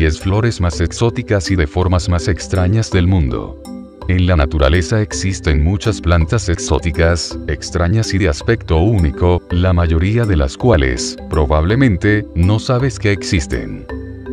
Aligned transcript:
10 0.00 0.18
flores 0.18 0.62
más 0.62 0.80
exóticas 0.80 1.50
y 1.50 1.56
de 1.56 1.66
formas 1.66 2.08
más 2.08 2.26
extrañas 2.26 2.90
del 2.90 3.06
mundo. 3.06 3.62
En 4.08 4.26
la 4.26 4.34
naturaleza 4.34 5.02
existen 5.02 5.62
muchas 5.62 6.00
plantas 6.00 6.48
exóticas, 6.48 7.38
extrañas 7.48 8.14
y 8.14 8.16
de 8.16 8.30
aspecto 8.30 8.78
único, 8.78 9.42
la 9.50 9.74
mayoría 9.74 10.24
de 10.24 10.36
las 10.38 10.56
cuales, 10.56 11.18
probablemente, 11.28 12.24
no 12.34 12.58
sabes 12.58 12.98
que 12.98 13.12
existen. 13.12 13.86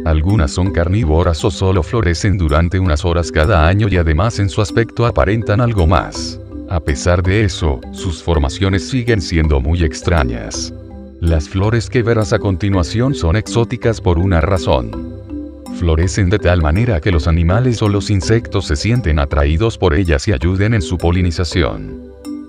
Algunas 0.06 0.52
son 0.52 0.72
carnívoras 0.72 1.44
o 1.44 1.52
solo 1.52 1.84
florecen 1.84 2.38
durante 2.38 2.80
unas 2.80 3.04
horas 3.04 3.30
cada 3.30 3.68
año 3.68 3.90
y 3.90 3.98
además 3.98 4.40
en 4.40 4.48
su 4.48 4.62
aspecto 4.62 5.06
aparentan 5.06 5.60
algo 5.60 5.86
más. 5.86 6.40
A 6.70 6.80
pesar 6.80 7.22
de 7.22 7.44
eso, 7.44 7.82
sus 7.92 8.24
formaciones 8.24 8.88
siguen 8.88 9.20
siendo 9.20 9.60
muy 9.60 9.84
extrañas. 9.84 10.74
Las 11.20 11.50
flores 11.50 11.90
que 11.90 12.04
verás 12.04 12.32
a 12.32 12.40
continuación 12.40 13.14
son 13.14 13.36
exóticas 13.36 14.00
por 14.00 14.18
una 14.18 14.40
razón. 14.40 15.07
Florecen 15.78 16.30
de 16.30 16.40
tal 16.40 16.62
manera 16.62 17.00
que 17.00 17.12
los 17.12 17.28
animales 17.28 17.82
o 17.82 17.90
los 17.90 18.10
insectos 18.10 18.66
se 18.66 18.76
sienten 18.76 19.20
atraídos 19.20 19.78
por 19.78 19.94
ellas 19.94 20.28
y 20.28 20.34
ayuden 20.34 20.74
en 20.74 20.82
su 20.82 20.98
polinización. 20.98 22.02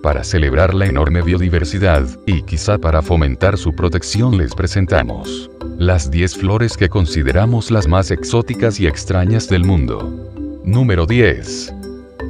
Para 0.02 0.24
celebrar 0.24 0.72
la 0.72 0.86
enorme 0.86 1.22
biodiversidad, 1.22 2.06
y 2.24 2.42
quizá 2.42 2.78
para 2.78 3.02
fomentar 3.02 3.58
su 3.58 3.74
protección 3.74 4.38
les 4.38 4.54
presentamos 4.54 5.50
las 5.78 6.10
10 6.10 6.36
flores 6.36 6.76
que 6.76 6.88
consideramos 6.88 7.70
las 7.70 7.86
más 7.86 8.10
exóticas 8.10 8.80
y 8.80 8.86
extrañas 8.86 9.48
del 9.48 9.64
mundo. 9.64 10.60
Número 10.64 11.06
10. 11.06 11.74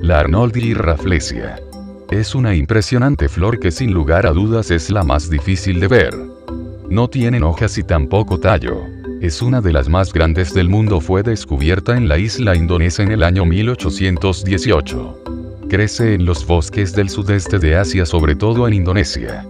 La 0.02 0.20
Arnoldi 0.20 0.74
Rafflesia. 0.74 1.60
Es 2.10 2.34
una 2.34 2.54
impresionante 2.54 3.28
flor 3.28 3.58
que 3.58 3.70
sin 3.70 3.94
lugar 3.94 4.26
a 4.26 4.32
dudas 4.32 4.70
es 4.70 4.90
la 4.90 5.02
más 5.02 5.30
difícil 5.30 5.80
de 5.80 5.88
ver. 5.88 6.14
No 6.90 7.08
tienen 7.08 7.42
hojas 7.42 7.78
y 7.78 7.84
tampoco 7.84 8.38
tallo. 8.38 8.97
Es 9.20 9.42
una 9.42 9.60
de 9.60 9.72
las 9.72 9.88
más 9.88 10.12
grandes 10.12 10.54
del 10.54 10.68
mundo. 10.68 11.00
Fue 11.00 11.24
descubierta 11.24 11.96
en 11.96 12.08
la 12.08 12.18
isla 12.18 12.54
indonesia 12.54 13.02
en 13.02 13.10
el 13.10 13.24
año 13.24 13.44
1818. 13.44 15.24
Crece 15.68 16.14
en 16.14 16.24
los 16.24 16.46
bosques 16.46 16.94
del 16.94 17.08
sudeste 17.10 17.58
de 17.58 17.74
Asia, 17.74 18.06
sobre 18.06 18.36
todo 18.36 18.68
en 18.68 18.74
Indonesia. 18.74 19.44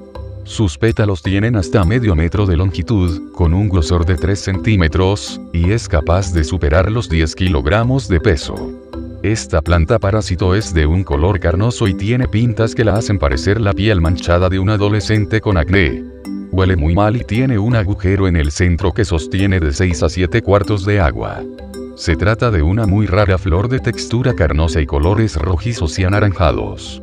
Sus 0.45 0.79
pétalos 0.79 1.23
tienen 1.23 1.55
hasta 1.55 1.85
medio 1.85 2.17
metro 2.17 2.47
de 2.47 2.57
longitud, 2.57 3.31
con 3.33 3.53
un 3.53 3.69
grosor 3.69 4.07
de 4.07 4.17
3 4.17 4.39
centímetros, 4.39 5.39
y 5.53 5.71
es 5.73 5.87
capaz 5.87 6.33
de 6.33 6.45
superar 6.45 6.91
los 6.91 7.11
10 7.11 7.35
kilogramos 7.35 8.09
de 8.09 8.21
peso. 8.21 8.55
Esta 9.23 9.61
planta 9.61 9.99
parásito 9.99 10.55
es 10.55 10.73
de 10.73 10.87
un 10.87 11.05
color 11.05 11.41
carnoso 11.41 11.87
y 11.87 11.93
tiene 11.93 12.27
pintas 12.27 12.75
que 12.75 12.85
la 12.85 12.95
hacen 12.95 13.19
parecer 13.19 13.61
la 13.61 13.75
piel 13.75 14.01
manchada 14.01 14.49
de 14.49 14.59
un 14.59 14.71
adolescente 14.71 15.43
con 15.43 15.59
acné. 15.59 16.03
Huele 16.59 16.75
muy 16.75 16.93
mal 16.93 17.15
y 17.15 17.23
tiene 17.23 17.57
un 17.57 17.77
agujero 17.77 18.27
en 18.27 18.35
el 18.35 18.51
centro 18.51 18.93
que 18.93 19.05
sostiene 19.05 19.61
de 19.61 19.73
6 19.73 20.03
a 20.03 20.09
7 20.09 20.43
cuartos 20.43 20.85
de 20.85 20.99
agua. 20.99 21.41
Se 21.95 22.17
trata 22.17 22.51
de 22.51 22.63
una 22.63 22.85
muy 22.85 23.07
rara 23.07 23.39
flor 23.39 23.69
de 23.69 23.79
textura 23.79 24.35
carnosa 24.35 24.81
y 24.81 24.87
colores 24.87 25.37
rojizos 25.37 25.97
y 26.01 26.03
anaranjados. 26.03 27.01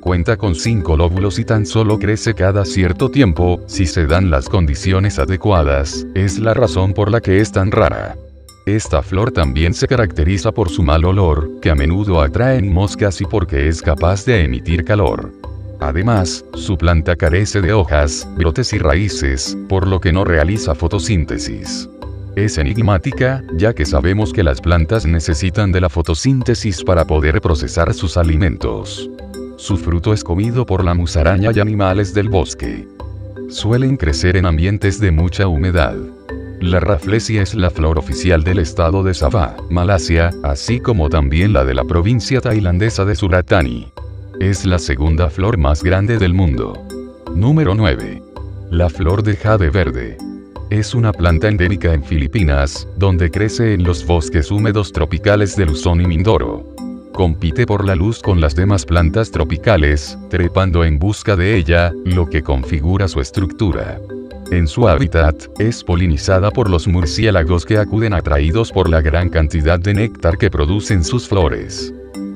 Cuenta 0.00 0.36
con 0.36 0.56
cinco 0.56 0.96
lóbulos 0.96 1.38
y 1.38 1.44
tan 1.44 1.66
solo 1.66 2.00
crece 2.00 2.34
cada 2.34 2.64
cierto 2.64 3.08
tiempo, 3.08 3.60
si 3.68 3.86
se 3.86 4.08
dan 4.08 4.28
las 4.28 4.48
condiciones 4.48 5.20
adecuadas, 5.20 6.04
es 6.16 6.40
la 6.40 6.52
razón 6.52 6.92
por 6.92 7.08
la 7.08 7.20
que 7.20 7.38
es 7.40 7.52
tan 7.52 7.70
rara. 7.70 8.16
Esta 8.66 9.02
flor 9.02 9.30
también 9.30 9.72
se 9.72 9.86
caracteriza 9.86 10.50
por 10.50 10.68
su 10.68 10.82
mal 10.82 11.04
olor, 11.04 11.60
que 11.62 11.70
a 11.70 11.76
menudo 11.76 12.20
atraen 12.20 12.74
moscas 12.74 13.20
y 13.20 13.24
porque 13.24 13.68
es 13.68 13.82
capaz 13.82 14.24
de 14.24 14.42
emitir 14.42 14.84
calor. 14.84 15.30
Además, 15.86 16.44
su 16.54 16.76
planta 16.76 17.14
carece 17.14 17.60
de 17.60 17.72
hojas, 17.72 18.28
brotes 18.36 18.72
y 18.72 18.78
raíces, 18.78 19.56
por 19.68 19.86
lo 19.86 20.00
que 20.00 20.12
no 20.12 20.24
realiza 20.24 20.74
fotosíntesis. 20.74 21.88
Es 22.34 22.58
enigmática, 22.58 23.44
ya 23.54 23.72
que 23.72 23.86
sabemos 23.86 24.32
que 24.32 24.42
las 24.42 24.60
plantas 24.60 25.06
necesitan 25.06 25.70
de 25.70 25.80
la 25.80 25.88
fotosíntesis 25.88 26.82
para 26.82 27.04
poder 27.04 27.40
procesar 27.40 27.94
sus 27.94 28.16
alimentos. 28.16 29.08
Su 29.58 29.76
fruto 29.76 30.12
es 30.12 30.24
comido 30.24 30.66
por 30.66 30.84
la 30.84 30.92
musaraña 30.92 31.52
y 31.54 31.60
animales 31.60 32.12
del 32.12 32.30
bosque. 32.30 32.88
Suelen 33.48 33.96
crecer 33.96 34.36
en 34.36 34.46
ambientes 34.46 34.98
de 34.98 35.12
mucha 35.12 35.46
humedad. 35.46 35.94
La 36.60 36.80
raflesia 36.80 37.42
es 37.42 37.54
la 37.54 37.70
flor 37.70 37.96
oficial 37.96 38.42
del 38.42 38.58
estado 38.58 39.04
de 39.04 39.14
Sabah, 39.14 39.56
Malasia, 39.70 40.32
así 40.42 40.80
como 40.80 41.08
también 41.08 41.52
la 41.52 41.64
de 41.64 41.74
la 41.74 41.84
provincia 41.84 42.40
tailandesa 42.40 43.04
de 43.04 43.14
Suratani. 43.14 43.92
Es 44.40 44.66
la 44.66 44.78
segunda 44.78 45.30
flor 45.30 45.56
más 45.56 45.82
grande 45.82 46.18
del 46.18 46.34
mundo. 46.34 46.74
Número 47.34 47.74
9. 47.74 48.22
La 48.70 48.90
flor 48.90 49.22
de 49.22 49.34
jade 49.34 49.70
verde. 49.70 50.18
Es 50.68 50.94
una 50.94 51.12
planta 51.12 51.48
endémica 51.48 51.94
en 51.94 52.04
Filipinas, 52.04 52.86
donde 52.98 53.30
crece 53.30 53.72
en 53.72 53.84
los 53.84 54.06
bosques 54.06 54.50
húmedos 54.50 54.92
tropicales 54.92 55.56
de 55.56 55.64
Luzón 55.64 56.02
y 56.02 56.06
Mindoro. 56.06 56.66
Compite 57.14 57.64
por 57.64 57.86
la 57.86 57.94
luz 57.94 58.20
con 58.20 58.42
las 58.42 58.54
demás 58.54 58.84
plantas 58.84 59.30
tropicales, 59.30 60.18
trepando 60.28 60.84
en 60.84 60.98
busca 60.98 61.34
de 61.34 61.56
ella, 61.56 61.92
lo 62.04 62.28
que 62.28 62.42
configura 62.42 63.08
su 63.08 63.20
estructura. 63.20 63.98
En 64.52 64.68
su 64.68 64.86
hábitat, 64.86 65.44
es 65.58 65.82
polinizada 65.82 66.50
por 66.50 66.68
los 66.68 66.86
murciélagos 66.86 67.64
que 67.64 67.78
acuden 67.78 68.12
atraídos 68.12 68.70
por 68.70 68.90
la 68.90 69.00
gran 69.00 69.30
cantidad 69.30 69.80
de 69.80 69.94
néctar 69.94 70.36
que 70.36 70.50
producen 70.50 71.02
sus 71.02 71.26
flores. 71.26 71.92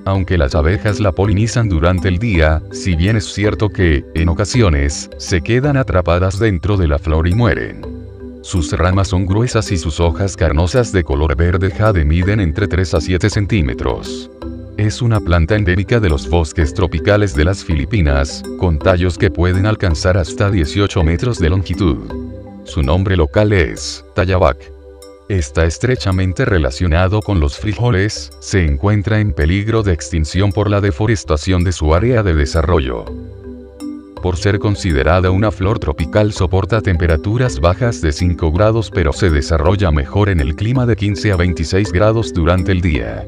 Aunque 0.06 0.38
las 0.38 0.54
abejas 0.54 0.98
la 0.98 1.12
polinizan 1.12 1.68
durante 1.68 2.08
el 2.08 2.18
día, 2.18 2.62
si 2.72 2.96
bien 2.96 3.16
es 3.16 3.32
cierto 3.32 3.68
que, 3.68 4.04
en 4.14 4.28
ocasiones, 4.28 5.10
se 5.18 5.42
quedan 5.42 5.76
atrapadas 5.76 6.38
dentro 6.38 6.76
de 6.76 6.88
la 6.88 6.98
flor 6.98 7.28
y 7.28 7.34
mueren. 7.34 7.82
Sus 8.42 8.72
ramas 8.72 9.08
son 9.08 9.26
gruesas 9.26 9.70
y 9.70 9.76
sus 9.76 10.00
hojas 10.00 10.36
carnosas 10.36 10.92
de 10.92 11.04
color 11.04 11.36
verde 11.36 11.70
jade 11.70 12.04
miden 12.04 12.40
entre 12.40 12.66
3 12.66 12.94
a 12.94 13.00
7 13.00 13.28
centímetros. 13.28 14.30
Es 14.78 15.02
una 15.02 15.20
planta 15.20 15.56
endémica 15.56 16.00
de 16.00 16.08
los 16.08 16.28
bosques 16.28 16.72
tropicales 16.72 17.34
de 17.34 17.44
las 17.44 17.62
Filipinas, 17.62 18.42
con 18.58 18.78
tallos 18.78 19.18
que 19.18 19.30
pueden 19.30 19.66
alcanzar 19.66 20.16
hasta 20.16 20.50
18 20.50 21.04
metros 21.04 21.38
de 21.38 21.50
longitud. 21.50 21.98
Su 22.64 22.82
nombre 22.82 23.16
local 23.16 23.52
es 23.52 24.02
Tayabac. 24.14 24.79
Está 25.30 25.64
estrechamente 25.64 26.44
relacionado 26.44 27.22
con 27.22 27.38
los 27.38 27.56
frijoles, 27.56 28.32
se 28.40 28.64
encuentra 28.64 29.20
en 29.20 29.32
peligro 29.32 29.84
de 29.84 29.92
extinción 29.92 30.50
por 30.50 30.68
la 30.68 30.80
deforestación 30.80 31.62
de 31.62 31.70
su 31.70 31.94
área 31.94 32.24
de 32.24 32.34
desarrollo. 32.34 33.04
Por 34.20 34.36
ser 34.36 34.58
considerada 34.58 35.30
una 35.30 35.52
flor 35.52 35.78
tropical 35.78 36.32
soporta 36.32 36.80
temperaturas 36.80 37.60
bajas 37.60 38.00
de 38.00 38.10
5 38.10 38.50
grados 38.50 38.90
pero 38.90 39.12
se 39.12 39.30
desarrolla 39.30 39.92
mejor 39.92 40.30
en 40.30 40.40
el 40.40 40.56
clima 40.56 40.84
de 40.84 40.96
15 40.96 41.30
a 41.30 41.36
26 41.36 41.92
grados 41.92 42.34
durante 42.34 42.72
el 42.72 42.80
día. 42.80 43.24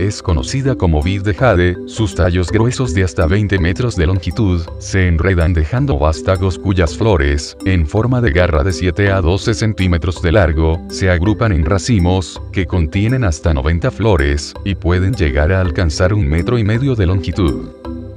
Es 0.00 0.22
conocida 0.22 0.74
como 0.74 1.02
vid 1.02 1.22
de 1.22 1.34
jade, 1.34 1.76
sus 1.86 2.16
tallos 2.16 2.50
gruesos 2.50 2.94
de 2.94 3.04
hasta 3.04 3.26
20 3.26 3.60
metros 3.60 3.94
de 3.94 4.06
longitud, 4.06 4.60
se 4.78 5.06
enredan 5.06 5.54
dejando 5.54 5.98
vástagos 5.98 6.58
cuyas 6.58 6.96
flores, 6.96 7.56
en 7.64 7.86
forma 7.86 8.20
de 8.20 8.32
garra 8.32 8.64
de 8.64 8.72
7 8.72 9.12
a 9.12 9.20
12 9.20 9.54
centímetros 9.54 10.20
de 10.20 10.32
largo, 10.32 10.80
se 10.88 11.10
agrupan 11.10 11.52
en 11.52 11.64
racimos, 11.64 12.42
que 12.52 12.66
contienen 12.66 13.22
hasta 13.22 13.54
90 13.54 13.92
flores, 13.92 14.52
y 14.64 14.74
pueden 14.74 15.14
llegar 15.14 15.52
a 15.52 15.60
alcanzar 15.60 16.12
un 16.12 16.26
metro 16.26 16.58
y 16.58 16.64
medio 16.64 16.96
de 16.96 17.06
longitud. 17.06 17.68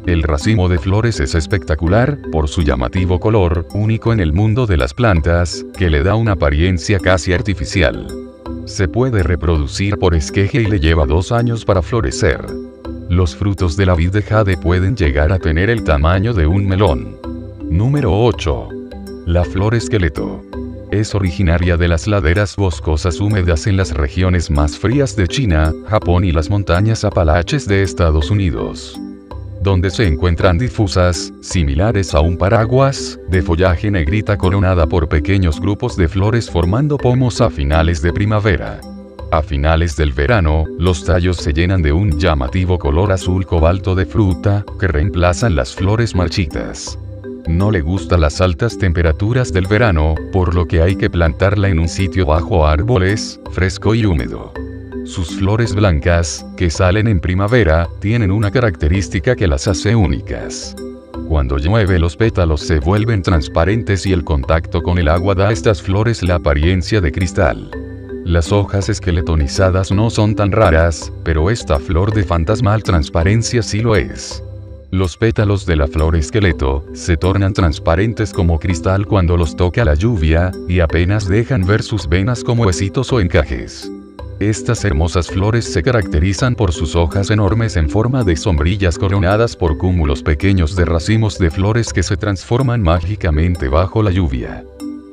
El 0.08 0.24
racimo 0.24 0.70
de 0.70 0.80
flores 0.80 1.20
es 1.20 1.36
espectacular, 1.36 2.18
por 2.32 2.48
su 2.48 2.64
llamativo 2.64 3.20
color, 3.20 3.68
único 3.74 4.14
en 4.14 4.20
el 4.20 4.34
mundo 4.34 4.66
de 4.66 4.78
las 4.78 4.96
plantas, 4.96 5.64
que 5.78 5.92
le 5.92 6.02
da 6.02 6.16
una 6.16 6.32
apariencia 6.32 6.98
casi 6.98 7.34
artificial. 7.34 8.08
Se 8.68 8.90
puede 8.90 9.24
reproducir 9.24 9.98
por 9.98 10.14
esqueje 10.14 10.62
y 10.62 10.66
le 10.66 10.80
lleva 10.80 11.06
dos 11.06 11.32
años 11.32 11.64
para 11.64 11.82
florecer. 11.82 12.46
Los 13.10 13.34
frutos 13.34 13.78
de 13.78 13.86
la 13.86 13.96
vid 13.96 14.12
de 14.12 14.22
jade 14.22 14.58
pueden 14.58 14.96
llegar 14.98 15.32
a 15.32 15.40
tener 15.40 15.70
el 15.70 15.86
tamaño 15.86 16.34
de 16.34 16.48
un 16.48 16.68
melón. 16.68 17.16
Número 17.64 18.12
8. 18.14 18.70
La 19.26 19.46
flor 19.46 19.74
esqueleto. 19.74 20.44
Es 20.92 21.16
originaria 21.16 21.78
de 21.78 21.88
las 21.88 22.08
laderas 22.08 22.58
boscosas 22.58 23.22
húmedas 23.22 23.68
en 23.68 23.78
las 23.78 23.94
regiones 23.94 24.52
más 24.52 24.78
frías 24.78 25.16
de 25.16 25.30
China, 25.30 25.74
Japón 25.88 26.26
y 26.26 26.34
las 26.34 26.50
montañas 26.50 27.06
Apalaches 27.06 27.68
de 27.68 27.84
Estados 27.84 28.30
Unidos 28.30 29.00
donde 29.62 29.90
se 29.90 30.08
encuentran 30.08 30.58
difusas, 30.58 31.34
similares 31.42 32.14
a 32.14 32.22
un 32.22 32.38
paraguas, 32.38 33.20
de 33.30 33.42
follaje 33.42 33.92
negrita 33.92 34.38
coronada 34.38 34.88
por 34.88 35.10
pequeños 35.10 35.60
grupos 35.60 35.96
de 35.98 36.08
flores 36.08 36.50
formando 36.50 36.98
pomos 36.98 37.42
a 37.42 37.50
finales 37.50 38.02
de 38.02 38.14
primavera. 38.14 38.80
A 39.32 39.42
finales 39.42 39.98
del 39.98 40.14
verano, 40.14 40.64
los 40.80 41.04
tallos 41.04 41.38
se 41.38 41.52
llenan 41.52 41.82
de 41.82 41.92
un 41.92 42.18
llamativo 42.18 42.80
color 42.80 43.12
azul 43.12 43.46
cobalto 43.46 43.94
de 43.94 44.06
fruta, 44.06 44.64
que 44.80 44.88
reemplazan 44.88 45.56
las 45.56 45.76
flores 45.76 46.16
marchitas. 46.16 46.98
No 47.46 47.72
le 47.72 47.82
gustan 47.82 48.22
las 48.22 48.40
altas 48.40 48.78
temperaturas 48.78 49.52
del 49.52 49.68
verano, 49.68 50.16
por 50.32 50.56
lo 50.56 50.66
que 50.66 50.82
hay 50.82 50.96
que 50.96 51.10
plantarla 51.10 51.68
en 51.68 51.80
un 51.80 51.90
sitio 51.90 52.26
bajo 52.26 52.66
árboles, 52.66 53.40
fresco 53.52 53.96
y 53.96 54.06
húmedo. 54.06 54.54
Sus 55.08 55.38
flores 55.38 55.74
blancas, 55.74 56.46
que 56.58 56.70
salen 56.70 57.08
en 57.08 57.22
primavera, 57.22 57.88
tienen 58.02 58.30
una 58.30 58.52
característica 58.52 59.38
que 59.38 59.48
las 59.48 59.66
hace 59.66 59.96
únicas. 59.96 60.76
Cuando 61.30 61.58
llueve 61.58 61.98
los 61.98 62.18
pétalos 62.18 62.60
se 62.60 62.80
vuelven 62.80 63.22
transparentes 63.22 64.06
y 64.06 64.12
el 64.12 64.26
contacto 64.26 64.84
con 64.84 64.98
el 64.98 65.08
agua 65.08 65.34
da 65.34 65.48
a 65.48 65.52
estas 65.54 65.82
flores 65.82 66.24
la 66.24 66.36
apariencia 66.36 67.00
de 67.00 67.14
cristal. 67.14 67.72
Las 68.26 68.52
hojas 68.52 68.90
esqueletonizadas 68.90 69.92
no 69.92 70.10
son 70.10 70.36
tan 70.36 70.52
raras, 70.52 71.14
pero 71.24 71.50
esta 71.50 71.80
flor 71.80 72.14
de 72.14 72.26
fantasmal 72.26 72.84
transparencia 72.84 73.64
sí 73.64 73.80
lo 73.80 73.96
es. 73.96 74.44
Los 74.92 75.16
pétalos 75.16 75.66
de 75.66 75.78
la 75.78 75.88
flor 75.88 76.18
esqueleto 76.18 76.86
se 76.94 77.16
tornan 77.16 77.54
transparentes 77.54 78.34
como 78.34 78.60
cristal 78.60 79.08
cuando 79.08 79.38
los 79.38 79.56
toca 79.56 79.86
la 79.86 79.94
lluvia, 79.94 80.52
y 80.68 80.82
apenas 80.82 81.30
dejan 81.30 81.66
ver 81.66 81.82
sus 81.82 82.10
venas 82.10 82.44
como 82.44 82.64
huesitos 82.64 83.14
o 83.14 83.22
encajes. 83.22 83.90
Estas 84.40 84.86
hermosas 84.86 85.28
flores 85.28 85.66
se 85.66 85.82
caracterizan 85.82 86.54
por 86.54 86.72
sus 86.72 86.96
hojas 86.96 87.32
enormes 87.32 87.76
en 87.76 87.90
forma 87.90 88.24
de 88.24 88.36
sombrillas 88.36 89.00
coronadas 89.00 89.56
por 89.56 89.80
cúmulos 89.80 90.22
pequeños 90.22 90.76
de 90.76 90.86
racimos 90.86 91.40
de 91.40 91.50
flores 91.50 91.92
que 91.92 92.04
se 92.04 92.18
transforman 92.18 92.84
mágicamente 92.84 93.68
bajo 93.68 94.04
la 94.04 94.12
lluvia. 94.12 94.64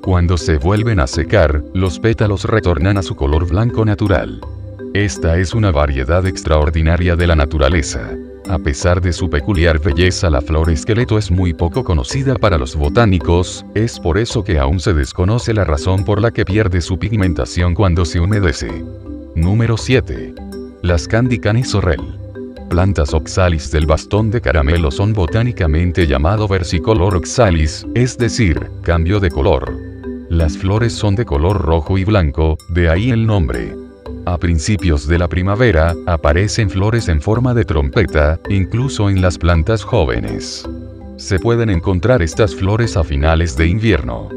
Cuando 0.03 0.37
se 0.37 0.59
vuelven 0.59 1.01
a 1.01 1.07
secar, 1.07 1.63
los 1.73 1.99
pétalos 1.99 2.45
retornan 2.45 2.99
a 2.99 3.03
su 3.03 3.17
color 3.17 3.49
blanco 3.49 3.87
natural. 3.87 4.43
Esta 4.93 5.39
es 5.39 5.55
una 5.55 5.73
variedad 5.73 6.27
extraordinaria 6.27 7.17
de 7.17 7.27
la 7.27 7.35
naturaleza. 7.35 8.11
A 8.51 8.59
pesar 8.59 9.01
de 9.01 9.15
su 9.15 9.31
peculiar 9.31 9.81
belleza, 9.81 10.29
la 10.29 10.43
flor 10.43 10.69
esqueleto 10.69 11.17
es 11.17 11.31
muy 11.31 11.55
poco 11.55 11.83
conocida 11.83 12.35
para 12.35 12.59
los 12.59 12.77
botánicos, 12.77 13.65
es 13.75 13.99
por 13.99 14.19
eso 14.19 14.45
que 14.45 14.59
aún 14.59 14.81
se 14.81 14.93
desconoce 14.93 15.55
la 15.55 15.65
razón 15.65 16.05
por 16.05 16.21
la 16.21 16.31
que 16.31 16.45
pierde 16.45 16.83
su 16.83 16.99
pigmentación 16.99 17.73
cuando 17.73 18.05
se 18.05 18.21
humedece. 18.21 18.85
Número 19.35 19.77
7. 19.77 20.33
Las 20.83 21.09
Candicanis 21.09 21.71
sorrel. 21.71 22.01
Plantas 22.71 23.13
oxalis 23.15 23.69
del 23.73 23.85
bastón 23.85 24.31
de 24.31 24.41
caramelo 24.41 24.93
son 24.93 25.13
botánicamente 25.13 26.07
llamado 26.07 26.47
versicolor 26.47 27.17
oxalis, 27.17 27.85
es 27.97 28.17
decir, 28.17 28.71
cambio 28.83 29.19
de 29.19 29.31
color. 29.31 29.77
Las 30.31 30.57
flores 30.57 30.93
son 30.93 31.17
de 31.17 31.25
color 31.25 31.61
rojo 31.61 31.99
y 31.99 32.05
blanco, 32.05 32.57
de 32.69 32.89
ahí 32.89 33.11
el 33.11 33.27
nombre. 33.27 33.75
A 34.25 34.39
principios 34.39 35.09
de 35.09 35.19
la 35.19 35.27
primavera, 35.27 35.97
aparecen 36.07 36.71
flores 36.71 37.09
en 37.09 37.21
forma 37.21 37.55
de 37.55 37.65
trompeta, 37.65 38.39
incluso 38.49 39.11
en 39.11 39.21
las 39.21 39.37
plantas 39.37 39.83
jóvenes. 39.83 40.65
Se 41.17 41.41
pueden 41.41 41.71
encontrar 41.71 42.23
estas 42.23 42.55
flores 42.55 42.97
a 42.97 43.03
finales 43.03 43.57
de 43.57 43.67
invierno. 43.67 44.29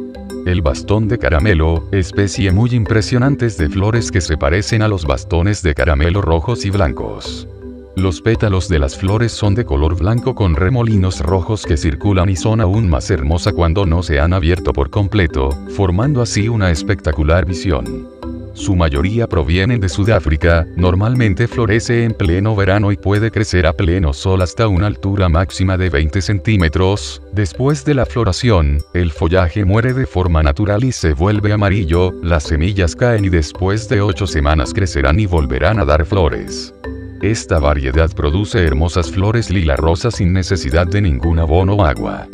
El 0.48 0.62
bastón 0.62 1.10
de 1.10 1.18
caramelo, 1.18 1.84
especie 1.92 2.54
muy 2.54 2.70
impresionante 2.70 3.50
de 3.50 3.68
flores 3.68 4.10
que 4.10 4.22
se 4.22 4.38
parecen 4.38 4.82
a 4.82 4.88
los 4.88 5.06
bastones 5.06 5.62
de 5.62 5.76
caramelo 5.76 6.22
rojos 6.22 6.66
y 6.66 6.70
blancos. 6.70 7.50
Los 7.98 8.22
pétalos 8.22 8.70
de 8.70 8.80
las 8.80 8.96
flores 8.96 9.34
son 9.34 9.56
de 9.56 9.66
color 9.66 9.98
blanco 9.98 10.36
con 10.36 10.56
remolinos 10.56 11.20
rojos 11.20 11.66
que 11.66 11.76
circulan 11.76 12.30
y 12.30 12.38
son 12.38 12.62
aún 12.62 12.90
más 12.90 13.12
hermosa 13.12 13.52
cuando 13.52 13.86
no 13.86 14.02
se 14.04 14.22
han 14.22 14.32
abierto 14.32 14.72
por 14.72 14.90
completo, 14.90 15.50
formando 15.76 16.22
así 16.22 16.48
una 16.48 16.72
espectacular 16.72 17.46
visión. 17.46 18.08
Su 18.58 18.76
mayoría 18.76 19.28
provienen 19.28 19.80
de 19.80 19.88
Sudáfrica, 19.88 20.66
normalmente 20.76 21.48
florece 21.48 22.04
en 22.04 22.14
pleno 22.14 22.56
verano 22.56 22.92
y 22.92 22.98
puede 22.98 23.30
crecer 23.30 23.68
a 23.68 23.74
pleno 23.74 24.14
sol 24.14 24.42
hasta 24.42 24.68
una 24.68 24.88
altura 24.88 25.30
máxima 25.30 25.78
de 25.78 25.92
20 25.92 26.24
centímetros. 26.24 27.22
Después 27.34 27.86
de 27.86 27.94
la 27.94 28.08
floración, 28.08 28.80
el 28.96 29.12
follaje 29.12 29.64
muere 29.64 29.94
de 29.94 30.08
forma 30.08 30.42
natural 30.42 30.84
y 30.84 30.92
se 30.92 31.14
vuelve 31.14 31.54
amarillo, 31.54 32.12
las 32.24 32.46
semillas 32.46 32.96
caen 32.96 33.26
y 33.26 33.30
después 33.30 33.88
de 33.90 34.02
8 34.02 34.26
semanas 34.26 34.74
crecerán 34.74 35.20
y 35.20 35.28
volverán 35.28 35.80
a 35.80 35.86
dar 35.86 36.04
flores. 36.04 36.74
Esta 37.22 37.60
variedad 37.60 38.10
produce 38.16 38.66
hermosas 38.66 39.12
flores 39.12 39.52
lila 39.52 39.76
rosa 39.76 40.10
sin 40.10 40.34
necesidad 40.34 40.88
de 40.88 41.04
ningún 41.04 41.38
abono 41.38 41.76
o 41.76 41.86
agua. 41.86 42.28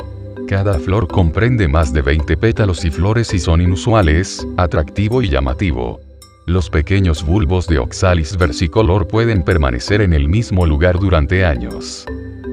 Cada 0.48 0.78
flor 0.78 1.06
comprende 1.06 1.68
más 1.68 1.92
de 1.92 2.00
20 2.00 2.38
pétalos 2.38 2.82
y 2.86 2.90
flores 2.90 3.34
y 3.34 3.38
son 3.38 3.60
inusuales, 3.60 4.46
atractivo 4.56 5.20
y 5.20 5.28
llamativo. 5.28 6.00
Los 6.46 6.68
pequeños 6.68 7.24
bulbos 7.24 7.66
de 7.68 7.78
Oxalis 7.78 8.36
versicolor 8.36 9.08
pueden 9.08 9.42
permanecer 9.42 10.02
en 10.02 10.12
el 10.12 10.28
mismo 10.28 10.66
lugar 10.66 10.98
durante 10.98 11.42
años. 11.42 12.04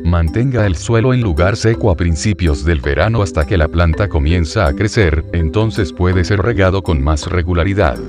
Mantenga 0.05 0.65
el 0.65 0.77
suelo 0.77 1.13
en 1.13 1.21
lugar 1.21 1.57
seco 1.57 1.91
a 1.91 1.95
principios 1.95 2.63
del 2.63 2.79
verano 2.79 3.21
hasta 3.21 3.45
que 3.45 3.57
la 3.57 3.67
planta 3.67 4.07
comienza 4.07 4.65
a 4.65 4.73
crecer, 4.73 5.25
entonces 5.33 5.91
puede 5.91 6.23
ser 6.23 6.41
regado 6.41 6.81
con 6.81 7.03
más 7.03 7.27
regularidad. 7.27 7.99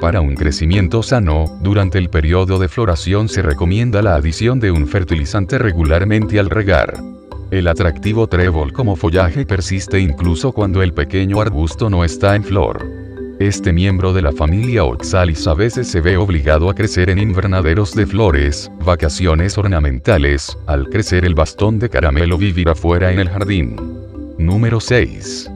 Para 0.00 0.20
un 0.20 0.34
crecimiento 0.34 1.04
sano, 1.04 1.56
durante 1.60 1.98
el 1.98 2.10
periodo 2.10 2.58
de 2.58 2.66
floración 2.66 3.28
se 3.28 3.42
recomienda 3.42 4.02
la 4.02 4.16
adición 4.16 4.58
de 4.58 4.72
un 4.72 4.88
fertilizante 4.88 5.56
regularmente 5.56 6.40
al 6.40 6.50
regar. 6.50 6.94
El 7.52 7.68
atractivo 7.68 8.26
trébol 8.26 8.72
como 8.72 8.96
follaje 8.96 9.46
persiste 9.46 10.00
incluso 10.00 10.50
cuando 10.50 10.82
el 10.82 10.92
pequeño 10.92 11.40
arbusto 11.40 11.88
no 11.88 12.02
está 12.02 12.34
en 12.34 12.42
flor. 12.42 13.01
Este 13.42 13.72
miembro 13.72 14.12
de 14.12 14.22
la 14.22 14.30
familia 14.30 14.84
Oxalis 14.84 15.48
a 15.48 15.54
veces 15.54 15.88
se 15.88 16.00
ve 16.00 16.16
obligado 16.16 16.70
a 16.70 16.74
crecer 16.76 17.10
en 17.10 17.18
invernaderos 17.18 17.92
de 17.92 18.06
flores, 18.06 18.70
vacaciones 18.84 19.58
ornamentales, 19.58 20.56
al 20.68 20.88
crecer 20.88 21.24
el 21.24 21.34
bastón 21.34 21.80
de 21.80 21.90
caramelo 21.90 22.38
vivirá 22.38 22.76
fuera 22.76 23.10
en 23.10 23.18
el 23.18 23.28
jardín. 23.28 23.74
Número 24.38 24.78
6. 24.78 25.50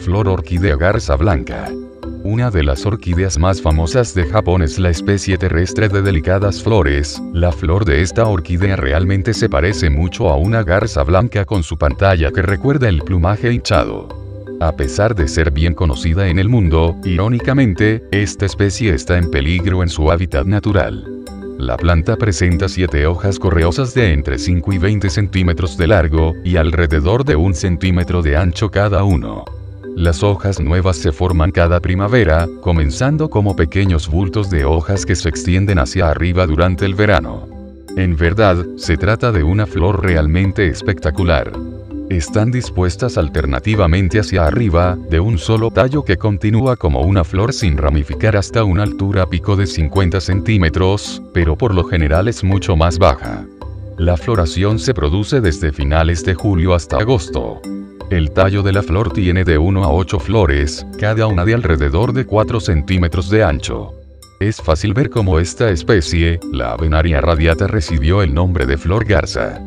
Flor 0.00 0.26
orquídea 0.26 0.76
garza 0.76 1.16
blanca. 1.16 1.70
Una 2.24 2.50
de 2.50 2.62
las 2.62 2.86
orquídeas 2.86 3.38
más 3.38 3.60
famosas 3.60 4.14
de 4.14 4.24
Japón 4.24 4.62
es 4.62 4.78
la 4.78 4.88
especie 4.88 5.36
terrestre 5.36 5.90
de 5.90 6.00
delicadas 6.00 6.62
flores, 6.62 7.20
la 7.34 7.52
flor 7.52 7.84
de 7.84 8.00
esta 8.00 8.24
orquídea 8.24 8.76
realmente 8.76 9.34
se 9.34 9.50
parece 9.50 9.90
mucho 9.90 10.30
a 10.30 10.36
una 10.36 10.62
garza 10.62 11.02
blanca 11.02 11.44
con 11.44 11.62
su 11.62 11.76
pantalla 11.76 12.32
que 12.32 12.40
recuerda 12.40 12.88
el 12.88 13.02
plumaje 13.02 13.52
hinchado. 13.52 14.27
A 14.60 14.72
pesar 14.72 15.14
de 15.14 15.28
ser 15.28 15.52
bien 15.52 15.72
conocida 15.72 16.26
en 16.26 16.40
el 16.40 16.48
mundo, 16.48 16.96
irónicamente, 17.04 18.02
esta 18.10 18.44
especie 18.44 18.92
está 18.92 19.16
en 19.16 19.30
peligro 19.30 19.84
en 19.84 19.88
su 19.88 20.10
hábitat 20.10 20.46
natural. 20.46 21.24
La 21.58 21.76
planta 21.76 22.16
presenta 22.16 22.68
siete 22.68 23.06
hojas 23.06 23.38
correosas 23.38 23.94
de 23.94 24.12
entre 24.12 24.36
5 24.36 24.72
y 24.72 24.78
20 24.78 25.10
centímetros 25.10 25.76
de 25.76 25.86
largo, 25.86 26.34
y 26.44 26.56
alrededor 26.56 27.24
de 27.24 27.36
un 27.36 27.54
centímetro 27.54 28.20
de 28.20 28.36
ancho 28.36 28.68
cada 28.68 29.04
uno. 29.04 29.44
Las 29.94 30.24
hojas 30.24 30.58
nuevas 30.58 30.96
se 30.96 31.12
forman 31.12 31.52
cada 31.52 31.78
primavera, 31.78 32.48
comenzando 32.60 33.30
como 33.30 33.54
pequeños 33.54 34.08
bultos 34.08 34.50
de 34.50 34.64
hojas 34.64 35.06
que 35.06 35.14
se 35.14 35.28
extienden 35.28 35.78
hacia 35.78 36.10
arriba 36.10 36.48
durante 36.48 36.84
el 36.84 36.96
verano. 36.96 37.48
En 37.96 38.16
verdad, 38.16 38.66
se 38.76 38.96
trata 38.96 39.30
de 39.30 39.44
una 39.44 39.66
flor 39.66 40.02
realmente 40.02 40.66
espectacular 40.66 41.52
están 42.10 42.50
dispuestas 42.50 43.18
alternativamente 43.18 44.18
hacia 44.18 44.46
arriba, 44.46 44.96
de 45.10 45.20
un 45.20 45.38
solo 45.38 45.70
tallo 45.70 46.04
que 46.04 46.16
continúa 46.16 46.76
como 46.76 47.02
una 47.02 47.24
flor 47.24 47.52
sin 47.52 47.76
ramificar 47.76 48.36
hasta 48.36 48.64
una 48.64 48.82
altura 48.82 49.26
pico 49.26 49.56
de 49.56 49.66
50 49.66 50.20
centímetros, 50.20 51.22
pero 51.34 51.56
por 51.56 51.74
lo 51.74 51.84
general 51.84 52.28
es 52.28 52.42
mucho 52.42 52.76
más 52.76 52.98
baja. 52.98 53.44
La 53.98 54.16
floración 54.16 54.78
se 54.78 54.94
produce 54.94 55.40
desde 55.40 55.72
finales 55.72 56.24
de 56.24 56.34
julio 56.34 56.74
hasta 56.74 56.98
agosto. 56.98 57.60
El 58.10 58.30
tallo 58.30 58.62
de 58.62 58.72
la 58.72 58.82
flor 58.82 59.12
tiene 59.12 59.44
de 59.44 59.58
1 59.58 59.84
a 59.84 59.92
8 59.92 60.18
flores, 60.18 60.86
cada 60.98 61.26
una 61.26 61.44
de 61.44 61.54
alrededor 61.54 62.12
de 62.14 62.24
4 62.24 62.60
centímetros 62.60 63.28
de 63.28 63.44
ancho. 63.44 63.92
Es 64.40 64.62
fácil 64.62 64.94
ver 64.94 65.10
cómo 65.10 65.40
esta 65.40 65.68
especie, 65.68 66.40
la 66.52 66.72
Avenaria 66.72 67.20
radiata 67.20 67.66
recibió 67.66 68.22
el 68.22 68.32
nombre 68.32 68.66
de 68.66 68.78
flor 68.78 69.04
garza. 69.04 69.60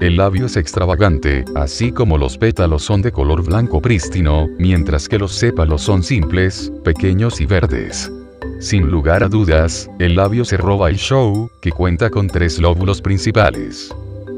El 0.00 0.16
labio 0.16 0.46
es 0.46 0.56
extravagante, 0.56 1.44
así 1.54 1.92
como 1.92 2.18
los 2.18 2.36
pétalos 2.36 2.82
son 2.82 3.00
de 3.00 3.12
color 3.12 3.44
blanco 3.44 3.80
prístino, 3.80 4.48
mientras 4.58 5.08
que 5.08 5.18
los 5.18 5.32
sépalos 5.32 5.82
son 5.82 6.02
simples, 6.02 6.72
pequeños 6.82 7.40
y 7.40 7.46
verdes. 7.46 8.10
Sin 8.58 8.90
lugar 8.90 9.22
a 9.22 9.28
dudas, 9.28 9.88
el 10.00 10.16
labio 10.16 10.44
se 10.44 10.56
roba 10.56 10.90
el 10.90 10.96
show, 10.96 11.48
que 11.60 11.70
cuenta 11.70 12.10
con 12.10 12.26
tres 12.26 12.58
lóbulos 12.58 13.00
principales. 13.00 13.94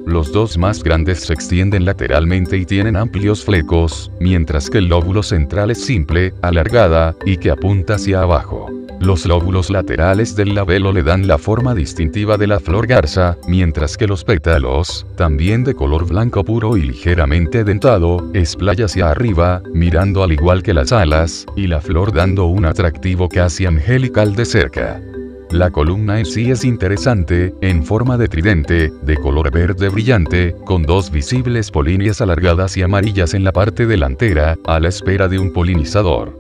Los 0.07 0.31
dos 0.31 0.57
más 0.57 0.85
grandes 0.85 1.23
se 1.23 1.33
extienden 1.33 1.85
lateralmente 1.85 2.57
y 2.57 2.65
tienen 2.65 2.95
amplios 2.95 3.45
flecos, 3.45 4.13
mientras 4.21 4.71
que 4.71 4.79
el 4.79 4.87
lóbulo 4.87 5.25
central 5.25 5.73
es 5.73 5.85
simple, 5.85 6.33
alargada, 6.43 7.17
y 7.27 7.39
que 7.39 7.51
apunta 7.51 7.97
hacia 7.97 8.23
abajo. 8.23 8.71
Los 9.01 9.27
lóbulos 9.27 9.69
laterales 9.69 10.37
del 10.37 10.55
labelo 10.55 10.93
le 10.93 11.03
dan 11.03 11.27
la 11.27 11.39
forma 11.39 11.75
distintiva 11.75 12.39
de 12.39 12.47
la 12.47 12.61
flor 12.61 12.87
garza, 12.87 13.37
mientras 13.49 13.97
que 13.97 14.07
los 14.07 14.23
pétalos, 14.23 15.05
también 15.17 15.65
de 15.65 15.75
color 15.75 16.07
blanco 16.07 16.45
puro 16.45 16.77
y 16.77 16.83
ligeramente 16.83 17.65
dentado, 17.65 18.31
esplaya 18.33 18.85
hacia 18.85 19.11
arriba, 19.11 19.61
mirando 19.75 20.23
al 20.23 20.31
igual 20.31 20.63
que 20.63 20.73
las 20.73 20.93
alas, 20.93 21.47
y 21.57 21.67
la 21.67 21.81
flor 21.81 22.13
dando 22.13 22.47
un 22.47 22.65
atractivo 22.65 23.29
casi 23.29 23.67
angelical 23.67 24.37
de 24.37 24.45
cerca. 24.45 25.01
La 25.51 25.71
columna 25.71 26.19
en 26.19 26.27
sí 26.27 26.51
es 26.51 26.65
interesante, 26.65 27.55
en 27.61 27.85
forma 27.85 28.19
de 28.19 28.29
tridente, 28.29 28.93
de 29.03 29.17
color 29.17 29.53
verde 29.53 29.89
brillante, 29.89 30.57
con 30.65 30.83
dos 30.83 31.11
visibles 31.11 31.71
polinias 31.71 32.21
alargadas 32.21 32.77
y 32.77 32.83
amarillas 32.83 33.33
en 33.33 33.45
la 33.45 33.53
parte 33.53 33.87
delantera, 33.87 34.59
a 34.67 34.81
la 34.81 34.89
espera 34.89 35.29
de 35.29 35.39
un 35.39 35.53
polinizador. 35.53 36.37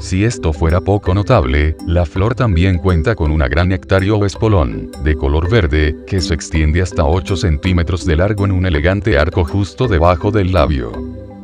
Si 0.00 0.24
esto 0.24 0.52
fuera 0.52 0.80
poco 0.80 1.14
notable, 1.14 1.76
la 1.86 2.04
flor 2.04 2.34
también 2.34 2.78
cuenta 2.78 3.14
con 3.14 3.30
una 3.30 3.48
gran 3.48 3.68
nectario 3.68 4.16
o 4.18 4.26
espolón, 4.26 4.90
de 5.02 5.14
color 5.14 5.48
verde, 5.48 5.96
que 6.06 6.20
se 6.20 6.34
extiende 6.34 6.82
hasta 6.82 7.04
8 7.04 7.36
centímetros 7.36 8.04
de 8.04 8.16
largo 8.16 8.44
en 8.44 8.52
un 8.52 8.66
elegante 8.66 9.18
arco 9.18 9.44
justo 9.44 9.86
debajo 9.88 10.30
del 10.30 10.52
labio. 10.52 10.92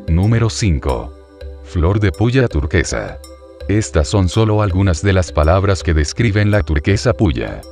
Número 0.08 0.50
5. 0.50 1.12
Flor 1.64 2.00
de 2.00 2.12
puya 2.12 2.46
turquesa. 2.46 3.18
Estas 3.68 4.08
son 4.08 4.28
solo 4.28 4.60
algunas 4.60 5.00
de 5.00 5.14
las 5.14 5.32
palabras 5.32 5.82
que 5.82 5.94
describen 5.94 6.50
la 6.50 6.62
turquesa 6.62 7.14
puya. 7.14 7.62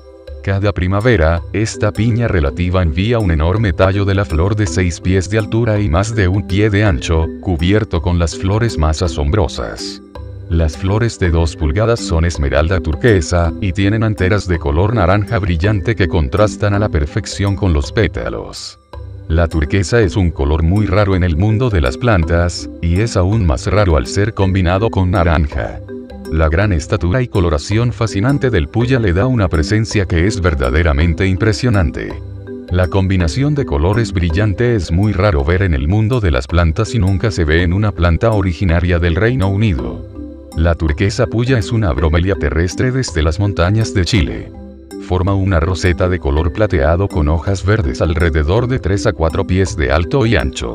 Cada 0.43 0.73
primavera, 0.73 1.43
esta 1.53 1.93
piña 1.93 2.29
relativa 2.29 2.83
envía 2.83 3.19
un 3.19 3.31
enorme 3.31 3.75
tallo 3.75 4.07
de 4.07 4.15
la 4.15 4.25
flor 4.25 4.57
de 4.57 4.67
6 4.67 5.01
pies 5.01 5.29
de 5.29 5.39
altura 5.39 5.81
y 5.81 5.91
más 5.91 6.15
de 6.15 6.29
un 6.29 6.47
pie 6.47 6.71
de 6.71 6.83
ancho, 6.83 7.27
cubierto 7.43 8.01
con 8.01 8.19
las 8.19 8.37
flores 8.37 8.79
más 8.79 9.03
asombrosas. 9.03 10.01
Las 10.49 10.79
flores 10.79 11.19
de 11.19 11.31
2 11.31 11.57
pulgadas 11.57 12.01
son 12.01 12.25
esmeralda 12.25 12.81
turquesa, 12.81 13.53
y 13.61 13.73
tienen 13.73 14.03
anteras 14.03 14.49
de 14.49 14.59
color 14.59 14.95
naranja 14.95 15.39
brillante 15.39 15.95
que 15.95 16.09
contrastan 16.09 16.73
a 16.73 16.79
la 16.79 16.89
perfección 16.89 17.55
con 17.55 17.75
los 17.75 17.93
pétalos. 17.93 18.79
La 19.33 19.49
turquesa 19.49 20.03
es 20.03 20.15
un 20.17 20.31
color 20.31 20.63
muy 20.63 20.85
raro 20.85 21.17
en 21.17 21.25
el 21.25 21.39
mundo 21.39 21.71
de 21.71 21.81
las 21.81 21.97
plantas, 21.97 22.69
y 22.83 23.01
es 23.01 23.17
aún 23.17 23.47
más 23.47 23.67
raro 23.67 23.97
al 23.97 24.07
ser 24.07 24.35
combinado 24.35 24.91
con 24.91 25.11
naranja. 25.11 25.81
La 26.31 26.51
gran 26.51 26.71
estatura 26.71 27.23
y 27.23 27.29
coloración 27.29 27.95
fascinante 27.95 28.51
del 28.51 28.69
puya 28.69 29.01
le 29.01 29.15
da 29.15 29.27
una 29.27 29.49
presencia 29.49 30.05
que 30.05 30.27
es 30.27 30.43
verdaderamente 30.43 31.27
impresionante. 31.27 32.13
La 32.71 32.89
combinación 32.89 33.55
de 33.55 33.65
colores 33.65 34.13
brillante 34.13 34.75
es 34.75 34.93
muy 34.93 35.15
raro 35.15 35.43
ver 35.47 35.63
en 35.63 35.73
el 35.73 35.89
mundo 35.89 36.21
de 36.21 36.31
las 36.31 36.47
plantas 36.47 36.95
y 36.95 36.99
nunca 36.99 37.31
se 37.31 37.47
ve 37.47 37.63
en 37.63 37.73
una 37.73 37.91
planta 37.91 38.33
originaria 38.33 38.99
del 38.99 39.17
Reino 39.17 39.49
Unido. 39.49 40.07
La 40.59 40.75
turquesa 40.75 41.27
puya 41.27 41.57
es 41.57 41.73
una 41.73 41.91
bromelia 41.95 42.35
terrestre 42.35 42.93
desde 42.93 43.23
las 43.23 43.41
montañas 43.41 43.95
de 43.95 44.05
Chile 44.05 44.62
forma 45.03 45.35
una 45.35 45.61
roseta 45.61 46.09
de 46.09 46.19
color 46.19 46.53
plateado 46.53 47.09
con 47.09 47.29
hojas 47.29 47.67
verdes 47.67 48.01
alrededor 48.01 48.67
de 48.69 48.79
3 48.79 49.09
a 49.09 49.13
4 49.13 49.47
pies 49.47 49.77
de 49.77 49.93
alto 49.93 50.25
y 50.25 50.37
ancho. 50.37 50.75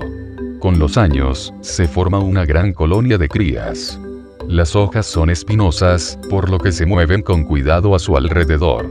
Con 0.60 0.78
los 0.78 0.98
años, 0.98 1.54
se 1.62 1.88
forma 1.88 2.20
una 2.20 2.46
gran 2.46 2.74
colonia 2.74 3.18
de 3.18 3.30
crías. 3.30 4.00
Las 4.48 4.76
hojas 4.76 5.06
son 5.06 5.30
espinosas, 5.30 6.20
por 6.30 6.50
lo 6.50 6.60
que 6.60 6.72
se 6.72 6.86
mueven 6.86 7.22
con 7.22 7.44
cuidado 7.44 7.96
a 7.96 8.00
su 8.00 8.16
alrededor. 8.16 8.86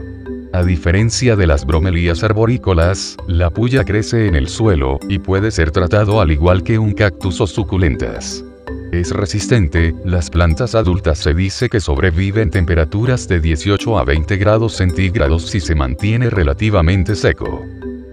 A 0.53 0.63
diferencia 0.63 1.35
de 1.35 1.47
las 1.47 1.65
bromelías 1.65 2.23
arborícolas, 2.23 3.17
la 3.27 3.49
puya 3.49 3.83
crece 3.83 4.27
en 4.27 4.35
el 4.35 4.47
suelo, 4.47 4.99
y 5.07 5.19
puede 5.19 5.51
ser 5.51 5.71
tratado 5.71 6.21
al 6.21 6.31
igual 6.31 6.63
que 6.63 6.79
un 6.79 6.93
cactus 6.93 7.41
o 7.41 7.47
suculentas. 7.47 8.43
Es 8.91 9.11
resistente, 9.11 9.93
las 10.05 10.29
plantas 10.29 10.73
adultas 10.73 11.17
se 11.19 11.33
dice 11.33 11.67
que 11.67 11.81
sobreviven 11.81 12.49
temperaturas 12.49 13.27
de 13.27 13.41
18 13.41 13.99
a 13.99 14.05
20 14.05 14.37
grados 14.37 14.73
centígrados 14.73 15.47
si 15.47 15.59
se 15.59 15.75
mantiene 15.75 16.29
relativamente 16.29 17.15
seco. 17.15 17.63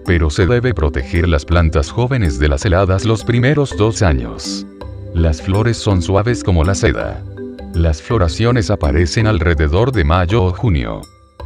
Pero 0.04 0.30
se 0.30 0.46
debe 0.46 0.74
proteger 0.74 1.28
las 1.28 1.44
plantas 1.44 1.90
jóvenes 1.90 2.40
de 2.40 2.48
las 2.48 2.64
heladas 2.64 3.04
los 3.04 3.24
primeros 3.24 3.76
dos 3.76 4.02
años. 4.02 4.66
Las 5.14 5.40
flores 5.40 5.76
son 5.76 6.02
suaves 6.02 6.42
como 6.42 6.64
la 6.64 6.74
seda. 6.74 7.22
Las 7.72 8.02
floraciones 8.02 8.68
aparecen 8.68 9.28
alrededor 9.28 9.92
de 9.92 10.04
mayo 10.04 10.42
o 10.42 10.52
junio. 10.52 11.02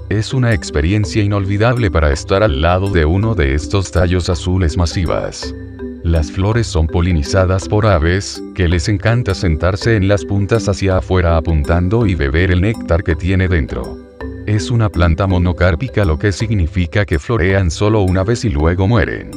Es 0.08 0.32
una 0.32 0.54
experiencia 0.54 1.22
inolvidable 1.22 1.90
para 1.90 2.12
estar 2.12 2.42
al 2.42 2.62
lado 2.62 2.90
de 2.90 3.04
uno 3.04 3.34
de 3.34 3.54
estos 3.54 3.90
tallos 3.90 4.30
azules 4.30 4.78
masivas. 4.78 5.54
Las 6.04 6.30
flores 6.30 6.66
son 6.66 6.86
polinizadas 6.86 7.68
por 7.68 7.84
aves, 7.84 8.42
que 8.54 8.68
les 8.68 8.88
encanta 8.88 9.34
sentarse 9.34 9.96
en 9.96 10.06
las 10.06 10.24
puntas 10.24 10.68
hacia 10.68 10.98
afuera 10.98 11.36
apuntando 11.36 12.06
y 12.06 12.14
beber 12.14 12.52
el 12.52 12.60
néctar 12.60 13.02
que 13.02 13.16
tiene 13.16 13.48
dentro. 13.48 13.98
Es 14.46 14.70
una 14.70 14.88
planta 14.88 15.26
monocárpica 15.26 16.04
lo 16.04 16.18
que 16.18 16.32
significa 16.32 17.04
que 17.04 17.18
florean 17.18 17.70
solo 17.70 18.02
una 18.02 18.22
vez 18.22 18.44
y 18.44 18.48
luego 18.48 18.86
mueren. 18.86 19.30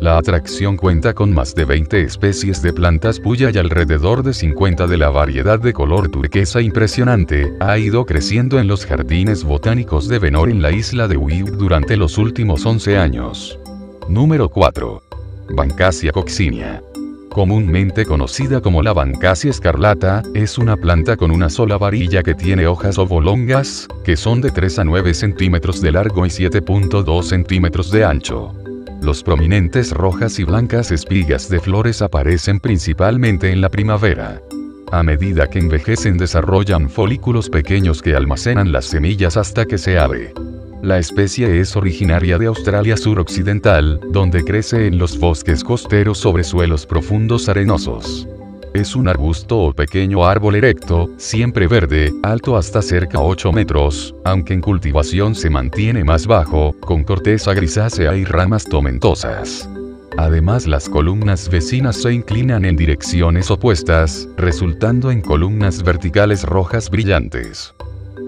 La 0.00 0.18
atracción 0.18 0.76
cuenta 0.76 1.14
con 1.14 1.32
más 1.32 1.54
de 1.54 1.64
20 1.64 2.02
especies 2.02 2.60
de 2.60 2.72
plantas 2.74 3.18
puya 3.18 3.50
y 3.50 3.56
alrededor 3.56 4.22
de 4.22 4.34
50 4.34 4.86
de 4.86 4.98
la 4.98 5.08
variedad 5.08 5.58
de 5.58 5.72
color 5.72 6.10
turquesa 6.10 6.60
impresionante, 6.60 7.50
ha 7.60 7.78
ido 7.78 8.04
creciendo 8.04 8.60
en 8.60 8.68
los 8.68 8.84
jardines 8.84 9.42
botánicos 9.42 10.06
de 10.08 10.18
Venor 10.18 10.50
en 10.50 10.60
la 10.60 10.70
isla 10.70 11.08
de 11.08 11.16
Wild 11.16 11.56
durante 11.56 11.96
los 11.96 12.18
últimos 12.18 12.66
11 12.66 12.98
años. 12.98 13.58
Número 14.08 14.50
4. 14.50 15.13
Bancasia 15.50 16.12
coccinea. 16.12 16.82
Comúnmente 17.30 18.06
conocida 18.06 18.60
como 18.60 18.82
la 18.82 18.92
Bancasia 18.92 19.50
escarlata, 19.50 20.22
es 20.34 20.56
una 20.56 20.76
planta 20.76 21.16
con 21.16 21.30
una 21.30 21.50
sola 21.50 21.76
varilla 21.76 22.22
que 22.22 22.34
tiene 22.34 22.66
hojas 22.66 22.96
ovolongas, 22.96 23.88
que 24.04 24.16
son 24.16 24.40
de 24.40 24.50
3 24.50 24.78
a 24.78 24.84
9 24.84 25.14
centímetros 25.14 25.80
de 25.80 25.92
largo 25.92 26.24
y 26.24 26.28
7.2 26.28 27.22
centímetros 27.22 27.90
de 27.90 28.04
ancho. 28.04 28.54
Los 29.02 29.22
prominentes 29.22 29.90
rojas 29.92 30.38
y 30.38 30.44
blancas 30.44 30.90
espigas 30.90 31.48
de 31.50 31.60
flores 31.60 32.00
aparecen 32.02 32.60
principalmente 32.60 33.50
en 33.50 33.60
la 33.60 33.68
primavera. 33.68 34.40
A 34.92 35.02
medida 35.02 35.50
que 35.50 35.58
envejecen 35.58 36.16
desarrollan 36.16 36.88
folículos 36.88 37.50
pequeños 37.50 38.00
que 38.00 38.14
almacenan 38.14 38.72
las 38.72 38.86
semillas 38.86 39.36
hasta 39.36 39.66
que 39.66 39.76
se 39.76 39.98
abre. 39.98 40.32
La 40.84 40.98
especie 40.98 41.60
es 41.60 41.76
originaria 41.76 42.36
de 42.36 42.44
Australia 42.44 42.98
suroccidental, 42.98 43.98
donde 44.10 44.44
crece 44.44 44.86
en 44.86 44.98
los 44.98 45.18
bosques 45.18 45.64
costeros 45.64 46.18
sobre 46.18 46.44
suelos 46.44 46.84
profundos 46.84 47.48
arenosos. 47.48 48.28
Es 48.74 48.94
un 48.94 49.08
arbusto 49.08 49.58
o 49.60 49.72
pequeño 49.72 50.26
árbol 50.26 50.56
erecto, 50.56 51.08
siempre 51.16 51.68
verde, 51.68 52.12
alto 52.22 52.54
hasta 52.58 52.82
cerca 52.82 53.18
8 53.18 53.50
metros, 53.50 54.14
aunque 54.26 54.52
en 54.52 54.60
cultivación 54.60 55.34
se 55.34 55.48
mantiene 55.48 56.04
más 56.04 56.26
bajo, 56.26 56.76
con 56.80 57.02
corteza 57.02 57.54
grisácea 57.54 58.14
y 58.14 58.26
ramas 58.26 58.66
tomentosas. 58.66 59.66
Además 60.18 60.66
las 60.66 60.90
columnas 60.90 61.48
vecinas 61.48 61.96
se 61.96 62.12
inclinan 62.12 62.66
en 62.66 62.76
direcciones 62.76 63.50
opuestas, 63.50 64.28
resultando 64.36 65.10
en 65.10 65.22
columnas 65.22 65.82
verticales 65.82 66.42
rojas 66.42 66.90
brillantes 66.90 67.74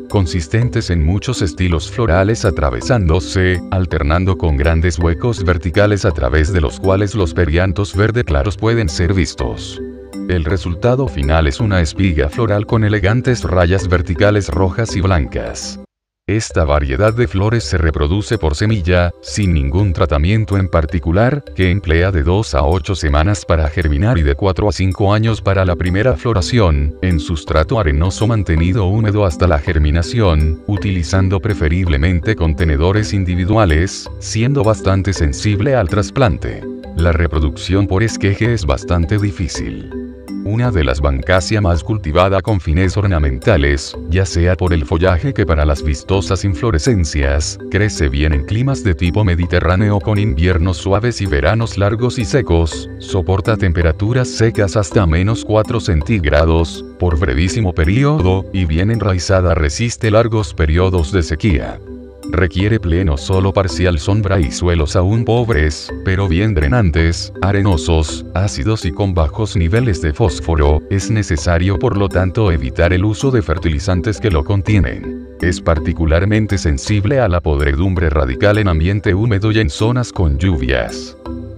consistentes 0.08 0.90
en 0.90 1.04
muchos 1.04 1.42
estilos 1.42 1.90
florales 1.90 2.44
atravesándose, 2.44 3.60
alternando 3.70 4.36
con 4.36 4.56
grandes 4.56 4.98
huecos 4.98 5.44
verticales 5.44 6.04
a 6.04 6.10
través 6.10 6.52
de 6.52 6.60
los 6.60 6.80
cuales 6.80 7.14
los 7.14 7.34
periantos 7.34 7.94
verde 7.94 8.24
claros 8.24 8.56
pueden 8.56 8.88
ser 8.88 9.14
vistos. 9.14 9.80
El 10.28 10.44
resultado 10.44 11.06
final 11.06 11.46
es 11.46 11.60
una 11.60 11.80
espiga 11.80 12.28
floral 12.28 12.66
con 12.66 12.82
elegantes 12.84 13.44
rayas 13.44 13.88
verticales 13.88 14.48
rojas 14.48 14.96
y 14.96 15.00
blancas. 15.00 15.80
Esta 16.28 16.64
variedad 16.64 17.14
de 17.14 17.28
flores 17.28 17.62
se 17.62 17.78
reproduce 17.78 18.36
por 18.36 18.56
semilla, 18.56 19.12
sin 19.22 19.54
ningún 19.54 19.92
tratamiento 19.92 20.58
en 20.58 20.66
particular, 20.66 21.44
que 21.54 21.70
emplea 21.70 22.10
de 22.10 22.24
2 22.24 22.56
a 22.56 22.64
8 22.64 22.96
semanas 22.96 23.44
para 23.44 23.68
germinar 23.70 24.18
y 24.18 24.22
de 24.22 24.34
4 24.34 24.68
a 24.68 24.72
5 24.72 25.14
años 25.14 25.40
para 25.40 25.64
la 25.64 25.76
primera 25.76 26.16
floración, 26.16 26.98
en 27.00 27.20
sustrato 27.20 27.78
arenoso 27.78 28.26
mantenido 28.26 28.86
húmedo 28.86 29.24
hasta 29.24 29.46
la 29.46 29.60
germinación, 29.60 30.64
utilizando 30.66 31.38
preferiblemente 31.38 32.34
contenedores 32.34 33.12
individuales, 33.12 34.10
siendo 34.18 34.64
bastante 34.64 35.12
sensible 35.12 35.76
al 35.76 35.88
trasplante. 35.88 36.60
La 36.96 37.12
reproducción 37.12 37.86
por 37.86 38.02
esqueje 38.02 38.52
es 38.52 38.66
bastante 38.66 39.16
difícil 39.16 40.05
una 40.46 40.70
de 40.70 40.84
las 40.84 41.00
bancasia 41.00 41.60
más 41.60 41.82
cultivada 41.82 42.40
con 42.40 42.60
fines 42.60 42.96
ornamentales, 42.96 43.96
ya 44.08 44.24
sea 44.24 44.56
por 44.56 44.72
el 44.72 44.84
follaje 44.84 45.34
que 45.34 45.44
para 45.44 45.64
las 45.64 45.82
vistosas 45.82 46.44
inflorescencias, 46.44 47.58
crece 47.70 48.08
bien 48.08 48.32
en 48.32 48.44
climas 48.44 48.84
de 48.84 48.94
tipo 48.94 49.24
mediterráneo 49.24 49.98
con 49.98 50.18
inviernos 50.18 50.76
suaves 50.76 51.20
y 51.20 51.26
veranos 51.26 51.76
largos 51.76 52.18
y 52.18 52.24
secos, 52.24 52.88
soporta 53.00 53.56
temperaturas 53.56 54.28
secas 54.28 54.76
hasta 54.76 55.04
menos 55.04 55.44
4 55.44 55.80
centígrados, 55.80 56.84
por 57.00 57.18
brevísimo 57.18 57.72
periodo, 57.74 58.44
y 58.52 58.64
bien 58.66 58.92
enraizada 58.92 59.54
resiste 59.54 60.12
largos 60.12 60.54
periodos 60.54 61.10
de 61.10 61.22
sequía. 61.24 61.80
Requiere 62.30 62.80
pleno 62.80 63.16
solo 63.16 63.52
parcial 63.52 63.98
sombra 63.98 64.40
y 64.40 64.50
suelos 64.50 64.96
aún 64.96 65.24
pobres, 65.24 65.92
pero 66.04 66.28
bien 66.28 66.54
drenantes, 66.54 67.32
arenosos, 67.40 68.26
ácidos 68.34 68.84
y 68.84 68.92
con 68.92 69.14
bajos 69.14 69.56
niveles 69.56 70.02
de 70.02 70.12
fósforo, 70.12 70.82
es 70.90 71.10
necesario 71.10 71.78
por 71.78 71.96
lo 71.96 72.08
tanto 72.08 72.50
evitar 72.50 72.92
el 72.92 73.04
uso 73.04 73.30
de 73.30 73.42
fertilizantes 73.42 74.20
que 74.20 74.30
lo 74.30 74.44
contienen. 74.44 75.28
Es 75.40 75.60
particularmente 75.60 76.58
sensible 76.58 77.20
a 77.20 77.28
la 77.28 77.40
podredumbre 77.40 78.10
radical 78.10 78.58
en 78.58 78.68
ambiente 78.68 79.14
húmedo 79.14 79.52
y 79.52 79.60
en 79.60 79.70
zonas 79.70 80.12
con 80.12 80.38
lluvias. 80.38 81.16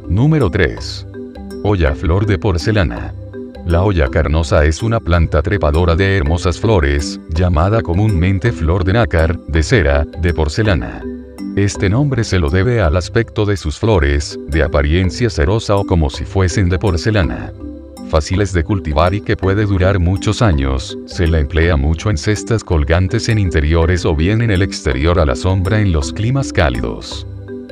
Número 0.09 0.51
3. 0.51 1.07
Olla 1.63 1.95
flor 1.95 2.27
de 2.27 2.39
porcelana. 2.39 3.15
La 3.69 3.83
olla 3.83 4.09
carnosa 4.09 4.65
es 4.65 4.83
una 4.83 4.99
planta 4.99 5.43
trepadora 5.43 5.95
de 5.95 6.17
hermosas 6.17 6.59
flores, 6.59 7.21
llamada 7.29 7.83
comúnmente 7.83 8.51
flor 8.51 8.83
de 8.83 8.95
nácar, 8.95 9.39
de 9.41 9.63
cera, 9.63 10.07
de 10.07 10.33
porcelana. 10.33 11.05
Este 11.55 11.91
nombre 11.91 12.25
se 12.25 12.39
lo 12.39 12.49
debe 12.49 12.81
al 12.81 12.97
aspecto 12.97 13.45
de 13.45 13.59
sus 13.59 13.79
flores, 13.79 14.41
de 14.47 14.63
apariencia 14.63 15.29
cerosa 15.29 15.77
o 15.77 15.85
como 15.85 16.09
si 16.09 16.25
fuesen 16.25 16.71
de 16.71 16.79
porcelana. 16.79 17.53
Fáciles 18.09 18.55
de 18.55 18.65
cultivar 18.65 19.13
y 19.13 19.21
que 19.21 19.37
puede 19.37 19.67
durar 19.67 19.99
muchos 19.99 20.41
años, 20.41 20.97
se 21.05 21.27
la 21.27 21.39
emplea 21.39 21.77
mucho 21.77 22.09
en 22.09 22.17
cestas 22.17 22.65
colgantes 22.65 23.29
en 23.29 23.39
interiores 23.39 24.07
o 24.07 24.17
bien 24.17 24.41
en 24.41 24.51
el 24.51 24.63
exterior 24.63 25.21
a 25.21 25.27
la 25.27 25.37
sombra 25.37 25.79
en 25.79 25.93
los 25.93 26.15
climas 26.15 26.55
cálidos. 26.55 27.27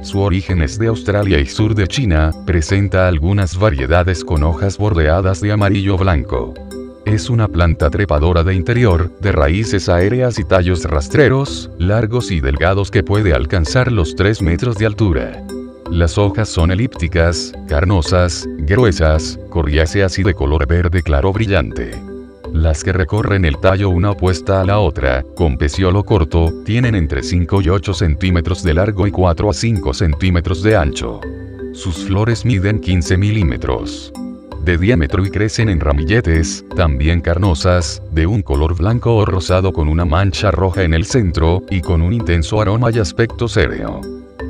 Su 0.07 0.21
origen 0.21 0.63
es 0.63 0.79
de 0.79 0.87
Australia 0.87 1.41
y 1.41 1.47
sur 1.47 1.75
de 1.75 1.89
China, 1.89 2.31
presenta 2.47 3.09
algunas 3.09 3.59
variedades 3.59 4.25
con 4.25 4.45
hojas 4.45 4.79
bordeadas 4.79 5.41
de 5.41 5.51
amarillo 5.51 5.99
blanco. 5.99 6.55
Es 7.05 7.29
una 7.29 7.49
planta 7.49 7.91
trepadora 7.91 8.45
de 8.45 8.55
interior, 8.55 9.11
de 9.19 9.33
raíces 9.33 9.89
aéreas 9.89 10.39
y 10.39 10.45
tallos 10.45 10.85
rastreros, 10.85 11.73
largos 11.81 12.31
y 12.31 12.39
delgados 12.39 12.93
que 12.93 13.03
puede 13.03 13.35
alcanzar 13.35 13.91
los 13.91 14.15
3 14.15 14.43
metros 14.43 14.77
de 14.77 14.87
altura. 14.87 15.45
Las 15.91 16.19
hojas 16.19 16.49
son 16.49 16.71
elípticas, 16.71 17.53
carnosas, 17.67 18.49
gruesas, 18.59 19.41
coriáceas 19.51 20.21
y 20.21 20.23
de 20.23 20.35
color 20.35 20.69
verde 20.69 21.03
claro 21.03 21.33
brillante. 21.33 22.16
Las 22.53 22.83
que 22.83 22.93
recorren 22.93 23.45
el 23.45 23.59
tallo 23.59 23.91
una 23.91 24.13
opuesta 24.13 24.61
a 24.61 24.65
la 24.65 24.79
otra, 24.79 25.25
con 25.35 25.59
peciolo 25.59 26.05
corto, 26.05 26.53
tienen 26.65 26.95
entre 26.95 27.23
5 27.23 27.63
y 27.63 27.69
8 27.69 27.95
centímetros 27.95 28.63
de 28.63 28.75
largo 28.75 29.07
y 29.07 29.11
4 29.11 29.51
a 29.51 29.53
5 29.53 29.95
centímetros 29.95 30.63
de 30.63 30.77
ancho. 30.77 31.21
Sus 31.73 32.07
flores 32.07 32.45
miden 32.45 32.81
15 32.81 33.17
milímetros 33.17 34.13
de 34.67 34.77
diámetro 34.77 35.25
y 35.25 35.31
crecen 35.31 35.69
en 35.69 35.79
ramilletes, 35.79 36.65
también 36.75 37.21
carnosas, 37.21 38.03
de 38.11 38.27
un 38.27 38.43
color 38.43 38.77
blanco 38.77 39.15
o 39.15 39.25
rosado 39.25 39.73
con 39.73 39.89
una 39.89 40.05
mancha 40.05 40.51
roja 40.51 40.83
en 40.83 40.93
el 40.93 41.05
centro, 41.05 41.63
y 41.71 41.81
con 41.81 42.03
un 42.03 42.13
intenso 42.13 42.61
aroma 42.61 42.91
y 42.93 42.99
aspecto 42.99 43.47
serio. 43.47 44.01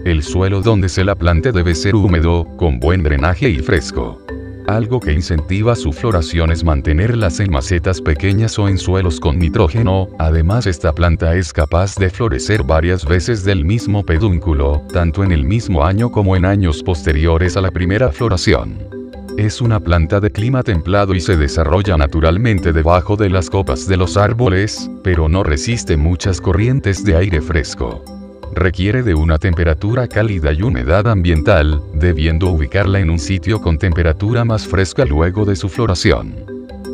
El 0.06 0.22
suelo 0.22 0.62
donde 0.62 0.88
se 0.88 1.04
la 1.04 1.14
plante 1.14 1.52
debe 1.52 1.74
ser 1.74 1.94
húmedo, 1.94 2.46
con 2.56 2.80
buen 2.80 3.02
drenaje 3.02 3.50
y 3.50 3.58
fresco. 3.58 4.18
Algo 4.66 4.98
que 4.98 5.12
incentiva 5.12 5.76
su 5.76 5.92
floración 5.92 6.50
es 6.50 6.64
mantenerlas 6.64 7.38
en 7.38 7.52
macetas 7.52 8.00
pequeñas 8.00 8.58
o 8.58 8.68
en 8.68 8.78
suelos 8.78 9.20
con 9.20 9.38
nitrógeno, 9.38 10.08
además 10.18 10.66
esta 10.66 10.92
planta 10.92 11.36
es 11.36 11.52
capaz 11.52 11.94
de 11.94 12.10
florecer 12.10 12.64
varias 12.64 13.04
veces 13.04 13.44
del 13.44 13.64
mismo 13.64 14.04
pedúnculo, 14.04 14.82
tanto 14.92 15.22
en 15.22 15.30
el 15.30 15.44
mismo 15.44 15.84
año 15.84 16.10
como 16.10 16.34
en 16.34 16.44
años 16.44 16.82
posteriores 16.82 17.56
a 17.56 17.60
la 17.60 17.70
primera 17.70 18.10
floración. 18.10 18.78
Es 19.38 19.60
una 19.60 19.78
planta 19.78 20.18
de 20.18 20.32
clima 20.32 20.64
templado 20.64 21.14
y 21.14 21.20
se 21.20 21.36
desarrolla 21.36 21.96
naturalmente 21.96 22.72
debajo 22.72 23.16
de 23.16 23.30
las 23.30 23.48
copas 23.50 23.86
de 23.86 23.96
los 23.96 24.16
árboles, 24.16 24.90
pero 25.04 25.28
no 25.28 25.44
resiste 25.44 25.96
muchas 25.96 26.40
corrientes 26.40 27.04
de 27.04 27.14
aire 27.14 27.40
fresco. 27.40 28.02
Requiere 28.56 29.02
de 29.02 29.14
una 29.14 29.38
temperatura 29.38 30.08
cálida 30.08 30.50
y 30.50 30.62
humedad 30.62 31.06
ambiental, 31.08 31.82
debiendo 31.92 32.48
ubicarla 32.48 33.00
en 33.00 33.10
un 33.10 33.18
sitio 33.18 33.60
con 33.60 33.76
temperatura 33.76 34.46
más 34.46 34.66
fresca 34.66 35.04
luego 35.04 35.44
de 35.44 35.54
su 35.56 35.68
floración. 35.68 36.34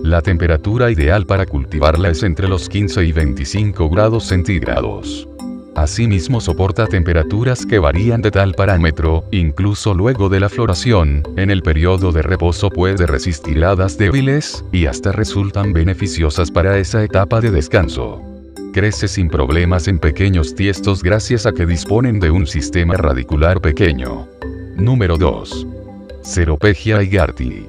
La 0.02 0.23
temperatura 0.23 0.90
ideal 0.90 1.25
para 1.25 1.47
cultivarla 1.47 2.11
es 2.11 2.25
entre 2.25 2.49
los 2.49 2.69
15 2.69 3.04
y 3.04 3.12
25 3.12 3.88
grados 3.90 4.25
centígrados. 4.25 5.28
Asimismo 5.76 6.40
soporta 6.40 6.88
temperaturas 6.88 7.64
que 7.64 7.78
varían 7.78 8.23
de 8.23 8.33
tal 8.33 8.54
parámetro, 8.54 9.23
incluso 9.31 9.95
luego 9.95 10.28
de 10.28 10.40
la 10.40 10.49
floración, 10.49 11.23
en 11.37 11.49
el 11.49 11.62
periodo 11.62 12.11
de 12.11 12.23
reposo 12.23 12.71
puede 12.71 13.07
resistir 13.07 13.59
heladas 13.59 13.97
débiles, 13.97 14.64
y 14.73 14.87
hasta 14.87 15.12
resultan 15.12 15.73
beneficiosas 15.73 16.50
para 16.50 16.76
esa 16.78 17.04
etapa 17.04 17.40
de 17.40 17.52
descanso. 17.52 18.32
Crece 18.73 19.07
sin 19.07 19.29
problemas 19.29 19.87
en 19.87 19.99
pequeños 19.99 20.55
tiestos 20.55 21.02
gracias 21.02 21.45
a 21.45 21.52
que 21.52 21.67
disponen 21.67 22.19
de 22.19 22.31
un 22.31 22.47
sistema 22.47 22.95
radicular 22.95 23.61
pequeño. 23.61 24.26
Número 24.76 25.19
2. 25.19 25.67
Ceropegia 26.23 27.02
igarti. 27.02 27.67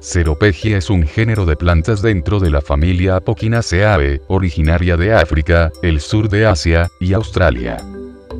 Ceropegia 0.00 0.78
es 0.78 0.90
un 0.90 1.08
género 1.08 1.44
de 1.44 1.56
plantas 1.56 2.02
dentro 2.02 2.38
de 2.38 2.50
la 2.50 2.60
familia 2.60 3.16
Apocynaceae, 3.16 4.20
originaria 4.28 4.96
de 4.96 5.12
África, 5.12 5.72
el 5.82 5.98
sur 5.98 6.28
de 6.28 6.46
Asia, 6.46 6.88
y 7.00 7.14
Australia. 7.14 7.78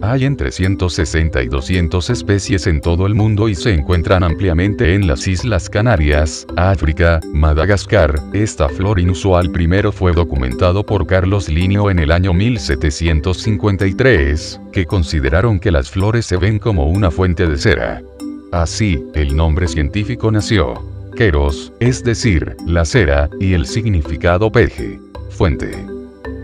Hay 0.06 0.26
entre 0.26 0.52
160 0.52 1.42
y 1.42 1.48
200 1.48 2.10
especies 2.10 2.66
en 2.66 2.82
todo 2.82 3.06
el 3.06 3.14
mundo 3.14 3.48
y 3.48 3.54
se 3.54 3.72
encuentran 3.72 4.22
ampliamente 4.22 4.94
en 4.94 5.06
las 5.06 5.26
Islas 5.26 5.70
Canarias, 5.70 6.46
África, 6.56 7.20
Madagascar. 7.32 8.20
Esta 8.34 8.68
flor 8.68 9.00
inusual 9.00 9.50
primero 9.50 9.92
fue 9.92 10.12
documentado 10.12 10.84
por 10.84 11.06
Carlos 11.06 11.48
Linneo 11.48 11.90
en 11.90 12.00
el 12.00 12.12
año 12.12 12.34
1753, 12.34 14.60
que 14.72 14.84
consideraron 14.84 15.58
que 15.58 15.70
las 15.70 15.90
flores 15.90 16.26
se 16.26 16.36
ven 16.36 16.58
como 16.58 16.90
una 16.90 17.10
fuente 17.10 17.46
de 17.46 17.56
cera. 17.56 18.02
Así, 18.52 19.02
el 19.14 19.34
nombre 19.34 19.68
científico 19.68 20.30
nació 20.30 20.74
queros, 21.16 21.72
es 21.80 22.04
decir, 22.04 22.56
la 22.66 22.84
cera, 22.84 23.30
y 23.40 23.54
el 23.54 23.64
significado 23.66 24.50
peje, 24.50 24.98
fuente. 25.30 25.93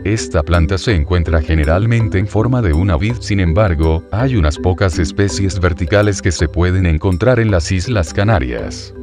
Esta 0.05 0.43
planta 0.43 0.79
se 0.79 0.95
encuentra 0.95 1.43
generalmente 1.43 2.19
en 2.19 2.27
forma 2.27 2.63
de 2.63 2.73
una 2.73 2.97
vid, 2.97 3.17
sin 3.21 3.39
embargo, 3.39 4.03
hay 4.13 4.35
unas 4.35 4.59
pocas 4.59 4.99
especies 4.99 5.61
verticales 5.61 6.23
que 6.23 6.33
se 6.33 6.49
pueden 6.49 6.87
encontrar 6.87 7.39
en 7.39 7.51
las 7.51 7.71
Islas 7.71 8.15
Canarias. 8.15 8.95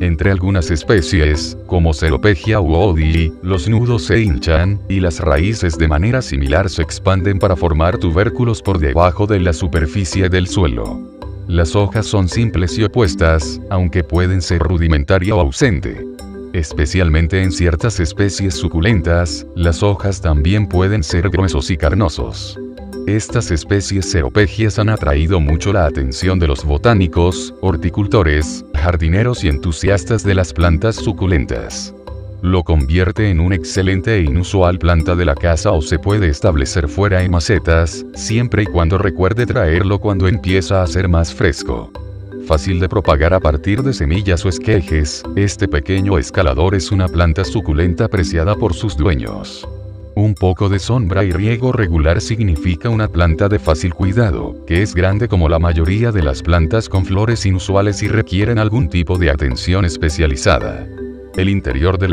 Entre 0.00 0.30
algunas 0.30 0.70
especies, 0.70 1.58
como 1.66 1.92
Ceropegia 1.92 2.60
u 2.60 2.72
Odi, 2.74 3.34
los 3.42 3.68
nudos 3.68 4.04
se 4.04 4.22
hinchan, 4.22 4.80
y 4.88 5.00
las 5.00 5.20
raíces 5.20 5.76
de 5.76 5.88
manera 5.88 6.22
similar 6.22 6.70
se 6.70 6.82
expanden 6.82 7.38
para 7.38 7.54
formar 7.54 7.98
tubérculos 7.98 8.62
por 8.62 8.78
debajo 8.78 9.26
de 9.26 9.40
la 9.40 9.52
superficie 9.52 10.30
del 10.30 10.48
suelo. 10.48 11.00
Las 11.48 11.76
hojas 11.76 12.06
son 12.06 12.28
simples 12.28 12.78
y 12.78 12.84
opuestas, 12.84 13.60
aunque 13.68 14.02
pueden 14.02 14.40
ser 14.40 14.60
rudimentaria 14.60 15.34
o 15.34 15.40
ausente. 15.40 16.15
Especialmente 16.56 17.42
en 17.42 17.52
ciertas 17.52 18.00
especies 18.00 18.54
suculentas, 18.54 19.46
las 19.54 19.82
hojas 19.82 20.22
también 20.22 20.66
pueden 20.66 21.02
ser 21.02 21.28
gruesos 21.28 21.70
y 21.70 21.76
carnosos. 21.76 22.58
Estas 23.06 23.50
especies 23.50 24.10
ceropegias 24.10 24.78
han 24.78 24.88
atraído 24.88 25.38
mucho 25.38 25.74
la 25.74 25.84
atención 25.84 26.38
de 26.38 26.48
los 26.48 26.64
botánicos, 26.64 27.54
horticultores, 27.60 28.64
jardineros 28.74 29.44
y 29.44 29.48
entusiastas 29.48 30.24
de 30.24 30.34
las 30.34 30.54
plantas 30.54 30.96
suculentas 30.96 31.94
lo 32.42 32.62
convierte 32.62 33.30
en 33.30 33.40
una 33.40 33.56
excelente 33.56 34.14
e 34.14 34.20
inusual 34.20 34.78
planta 34.78 35.16
de 35.16 35.24
la 35.24 35.34
casa 35.34 35.72
o 35.72 35.82
se 35.82 35.98
puede 35.98 36.28
establecer 36.28 36.86
fuera 36.86 37.22
en 37.22 37.32
macetas, 37.32 38.04
siempre 38.14 38.62
y 38.62 38.66
cuando 38.66 38.98
recuerde 38.98 39.46
traerlo 39.46 39.98
cuando 39.98 40.28
empieza 40.28 40.82
a 40.82 40.86
ser 40.86 41.08
más 41.08 41.34
fresco. 41.34 41.90
Fácil 42.46 42.78
de 42.78 42.88
propagar 42.88 43.34
a 43.34 43.40
partir 43.40 43.82
de 43.82 43.92
semillas 43.92 44.44
o 44.44 44.48
esquejes, 44.48 45.24
este 45.34 45.66
pequeño 45.66 46.16
escalador 46.16 46.76
es 46.76 46.92
una 46.92 47.08
planta 47.08 47.44
suculenta 47.44 48.04
apreciada 48.04 48.54
por 48.54 48.72
sus 48.72 48.96
dueños. 48.96 49.66
Un 50.14 50.32
poco 50.34 50.68
de 50.68 50.78
sombra 50.78 51.24
y 51.24 51.32
riego 51.32 51.72
regular 51.72 52.20
significa 52.20 52.88
una 52.88 53.08
planta 53.08 53.48
de 53.48 53.58
fácil 53.58 53.94
cuidado, 53.94 54.54
que 54.64 54.80
es 54.80 54.94
grande 54.94 55.26
como 55.26 55.48
la 55.48 55.58
mayoría 55.58 56.12
de 56.12 56.22
las 56.22 56.40
plantas 56.40 56.88
con 56.88 57.04
flores 57.04 57.44
inusuales 57.46 58.00
y 58.04 58.08
requieren 58.08 58.60
algún 58.60 58.88
tipo 58.90 59.18
de 59.18 59.30
atención 59.30 59.84
especializada. 59.84 60.86
El 61.36 61.48
interior 61.48 61.98
de 61.98 62.04